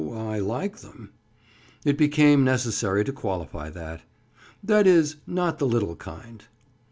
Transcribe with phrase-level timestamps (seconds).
[0.15, 1.11] I like them."
[1.85, 4.01] It became necessary to qualify that.
[4.63, 6.43] "That is—not the little kind."